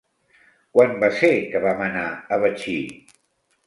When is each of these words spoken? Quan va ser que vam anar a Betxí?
Quan 0.77 0.95
va 1.05 1.11
ser 1.19 1.31
que 1.53 1.63
vam 1.69 1.87
anar 1.91 2.09
a 2.35 2.43
Betxí? 2.47 2.79